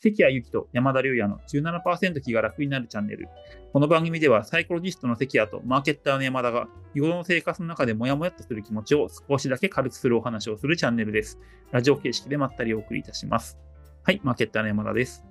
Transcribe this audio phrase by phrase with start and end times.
[0.00, 3.28] 関谷由紀と山田龍也の17%気が楽になるチャンネル。
[3.72, 11.40] この番組ではサイコロジストの関谷とマーケッターの山田が日頃の生活の中でモヤモヤっとする気持ちを少しだけ軽くするお話をするチャンネルです。
[11.72, 13.58] ラジオ形式でまったりお送りいたします。
[14.04, 15.24] はい、マーケッターの山田です。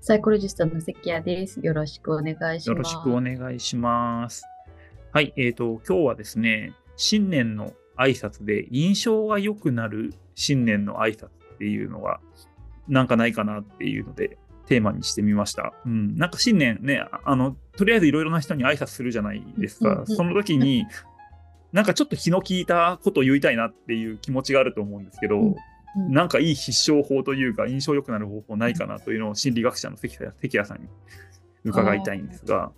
[0.00, 1.58] サイコロジストの関谷です。
[1.60, 2.68] よろしくお願いします。
[2.68, 4.44] よろしくお願いします。
[5.10, 12.20] はい、えっ、と、今日はですね、新年の挨拶で印象が良くなる新年の挨拶っていうのが
[12.88, 15.72] なんかないかなっていうのでテーマにしてみました。
[15.86, 20.04] うん、なんか新年ね、あの、とりあえずいろいろな人に挨拶するじゃないですか。
[20.06, 20.86] その時に、
[21.72, 25.56] なんかちょっと気の利いたことを言いたいなっていう気持ちがあると思うんですけど、うんうん
[25.96, 30.88] なんかいい必勝法というか、印象良くなる方法ないかなというのを心理学者の関谷関谷さんに
[31.64, 32.70] 伺いたいんですが。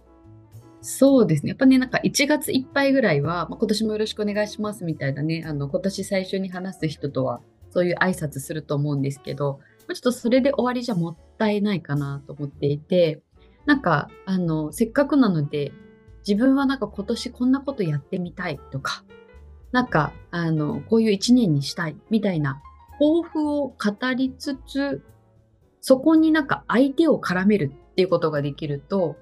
[0.81, 1.51] そうですね。
[1.51, 13.23] やっぱね、なんか1月いっぱいぐらいは、まあ、今年もよろしくお願いしますみたいなね、あの、今年最初に話す人とは、そういう挨拶すると思うんですけど、まあちょっとそれで終わりじゃもったいないかなと思っていて、
[13.67, 15.73] なんか、あの、せっかくなので、
[16.27, 19.05] 自分はなんか今年こんなことやってみたいとか、
[19.73, 22.63] なんか、あの、こういう1年にしたいみたいな
[22.99, 23.75] 抱負を語
[24.17, 25.03] りつつ、
[25.81, 29.17] そこになんか相手を絡めるっていうことができると、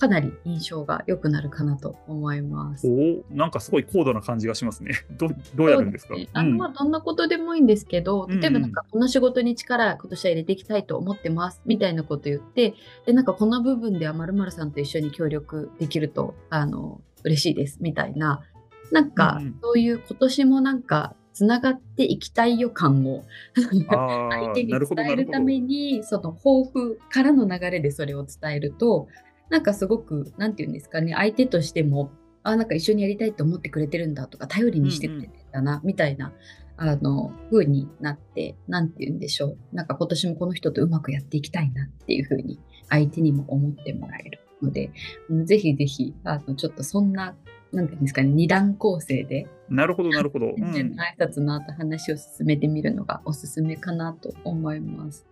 [0.00, 2.88] かなり印象が良くなるかなと思います。
[2.88, 4.92] おお、なんかすごい高度な感じがしますね。
[5.18, 6.14] どどうやるんですか？
[6.16, 6.28] ね。
[6.32, 18.40] あのまあどんなことでもいいんですけど、うん例えばなんかこの仕事に力今年は入れていきたいと思ってますみたいなこと言ってでなんかこの部分ではまるさんと一緒に協力できるとあの嬉しいですみたいな。
[18.90, 23.22] なんかそういう今年もなんかつながっていきたい予感を
[23.54, 24.72] 相手に。
[24.72, 29.06] 伝えるためにその抱負からの流れでそれを伝えると
[29.50, 32.10] なんかすごくなんて言うんですかね相手としても
[32.42, 36.32] あなんか一緒にやりたいと思ってくれてるんだとか頼りにしてくれてんだな、みたいな
[36.78, 44.90] あの風になってなんて言うんでしょうなんか今年もこの人とうまくやっていきたいなっていう風に相手にも思ってもらえるので
[45.28, 47.36] うんぜひぜひあのちょっとそんな
[47.72, 50.46] なんていうんですかね二段構成でなるほど、なるほど。
[50.46, 55.24] うんの、 挨拶の後話を進めてみるのがおすすめかなと思います。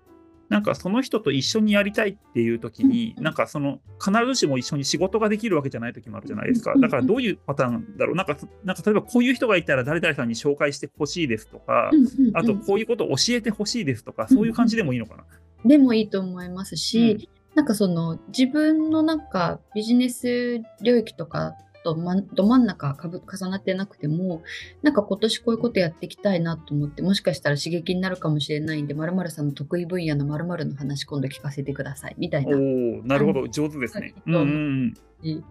[0.49, 6.79] なんかその人と一緒にやりたいっていう時に、うんなんかその必ずしも一緒に仕事ができるわけじゃない時もあるじゃないですかう。
[6.79, 8.15] んだからどういうパターンだろう。
[8.15, 11.91] なんか、なんか例えばこういう人がいたら誰々さんに紹介してほしいですとか、
[12.35, 15.25] あとこういうことを教えてほしいですとか、そういう感じでもいいのかな。
[15.65, 21.55] でもいいと思いますし、なんかその自分のなんかビジネス領域とか
[21.85, 24.43] と、ま、ど真ん中かぶ重なってなくても
[24.83, 32.57] なんか今年こういうことやっていきたいなと思ってもしかしたら刺激になるかもしれないんでまるさんの得意分野のまるの話今度聞かせてくださいみたいな。
[32.57, 34.15] おお、なるほど、上手ですね。
[34.27, 34.95] うんはいうん
[35.25, 35.45] うん。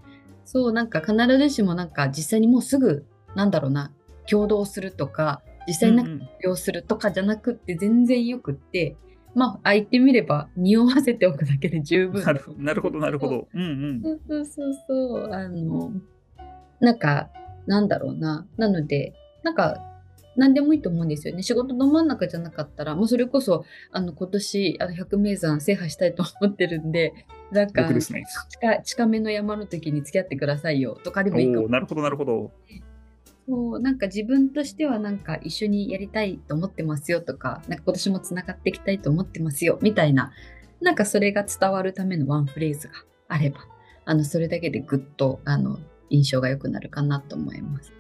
[0.46, 3.06] そうなんか必ずしもなんか実際にもうすぐ
[3.36, 3.92] なんだろうな
[4.30, 8.96] 共同するとか実際になんかうんうん要するとかじゃなくって全然よくって
[9.36, 13.48] まあ相手見れば匂わせておくだけで十分なるなるほど、なるほど。
[13.54, 14.02] うんうん。
[14.02, 15.92] そうそうそうそうあの
[16.80, 17.30] なんか
[17.66, 18.48] なんだろうな。
[18.58, 19.84] なのでなんか
[20.36, 21.44] 何でもいいと思うんですよね。
[21.44, 27.14] 仕事の真ん中じゃなかったらもうそれこそあの今年あの百名山制覇したいと思ってるんで
[27.52, 28.00] なんかね。
[28.02, 30.98] 近近めの山の時に付き合ってくださいよ。
[31.04, 31.68] とかでもいいかも。
[31.68, 32.52] なるほど、なるほど。
[33.48, 37.22] そうなんか自分としてはなんか一緒にやりたいと思ってますよ。
[37.22, 39.80] とかなんか今年もつながっていきたいと思ってますよ。
[39.82, 40.32] みたいな
[40.82, 42.94] なんかそれが伝わるためのワンフレーズが
[43.30, 43.62] あれば
[44.06, 47.92] あのそれだけでぐっとあの印象が良くなるかなと思います。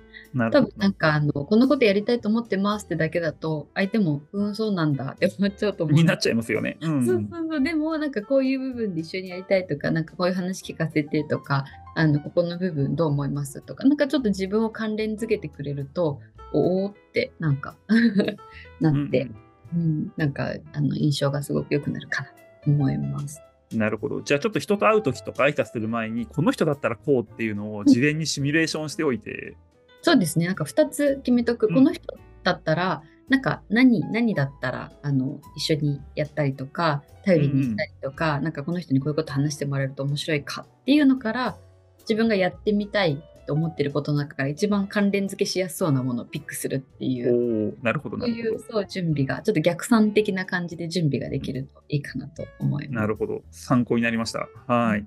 [0.51, 0.61] 多。
[0.61, 6.77] 分なんかあのこんなことやりたいと思ってますってだけだと相手もうんそうなんだって思っちゃうと思うんになっちゃいますよね。
[6.81, 7.05] うんう。
[7.05, 11.65] そうんそうそうでもなんかこういう部分で一緒にやりたいとかなんかこういう話聞かせてとか
[11.95, 16.19] あのここの部分どう思いますとかなんかちょっと自分を関連づけてくれると
[16.53, 17.75] おおってなんか
[18.79, 19.29] なって、
[19.73, 22.29] うんなんかあの印象がすごく良くなるかな
[22.63, 23.41] と思います。
[23.73, 24.21] なるほど。
[24.21, 29.57] じゃあちょっと人と会う時とか挨拶する前に、この人だったらこうっていうのを事前にシミュレーションしておいて、
[30.01, 30.45] そうですね。
[30.45, 31.75] なんか2つ決めとく、うん。
[31.75, 41.57] この人だったらなんか何何だったらあの一緒にやったりとか頼りにしたりとか、なんかこの人にこういうこと話してもらえると面白いかっていうのから
[41.99, 52.93] 自分がやってみたいと思ってることの中から一番関連付けしやすそうなものをピックするっていうなるほど、そういなるほうそう準備がちょっと逆算的な感じで準備ができるといいかなと思いど。
[52.93, 53.01] ます。
[53.01, 53.41] なるほど。
[53.49, 54.47] 参考になりました。
[54.67, 55.05] はい。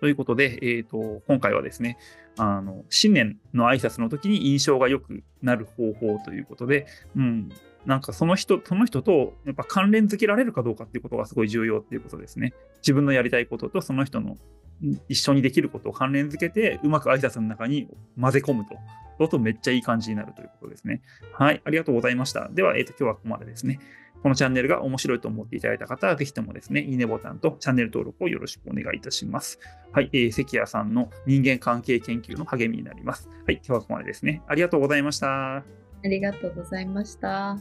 [0.00, 1.96] ということで、えー、と今回はですね
[2.36, 6.86] あの、新年の挨拶の時に印象が良くなる方法ということで、
[7.16, 7.50] うん、
[7.86, 12.54] なんかその人その人とやっぱ関連づけられるかどうかっていうことがすごい重要っていうことですね。
[12.78, 14.36] 自分のやりたいこととその人の
[15.08, 17.88] 一緒にできることを関連づけて、うまく挨拶の中に
[18.20, 18.76] 混ぜ込むと。
[19.18, 21.02] そうとめっちゃいい感じになるということですね。
[21.32, 22.48] はい、ありがとうございました。
[22.48, 23.78] では、えっ、と、今日はここまでですね。
[24.22, 29.58] このチャンネルが面白いと思っていただいた方は、ぜひともですね、いいねボタンとチャンネル登録をよろしくお願いいたします。
[29.92, 33.28] はい、えー、関谷さんの人間関係研究の励みになります。
[33.46, 34.42] はい、今日はここまでですね。
[34.46, 35.64] ありがとうございました。
[36.04, 37.58] ありがとうございました。